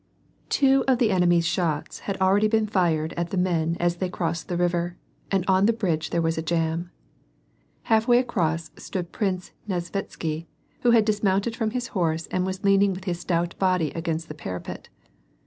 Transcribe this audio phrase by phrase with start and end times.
[0.49, 4.47] Two of the enemy's shots had already been fired at the men as they crossed
[4.47, 4.97] the river,
[5.29, 6.89] and on the bridge there was a jam.
[7.83, 10.47] Half way across stood Prince Nesvitsky,
[10.79, 14.33] who had dismounted from his horse and was leaning with his stout body against the
[14.33, 14.89] parapet.